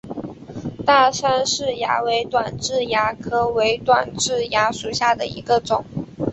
[0.83, 5.85] 大杉氏蚜为短痣蚜科伪短痣蚜属下的一个种。